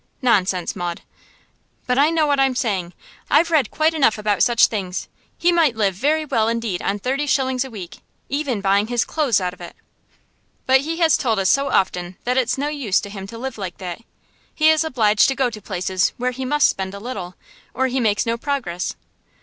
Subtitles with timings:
[0.23, 1.01] 'Nonsense, Maud!'
[1.85, 2.93] 'But I know what I'm saying.
[3.29, 5.07] I've read quite enough about such things.
[5.37, 9.39] He might live very well indeed on thirty shillings a week, even buying his clothes
[9.39, 9.75] out of it.'
[10.65, 13.59] 'But he has told us so often that it's no use to him to live
[13.59, 14.01] like that.
[14.55, 17.35] He is obliged to go to places where he must spend a little,
[17.75, 18.95] or he makes no progress.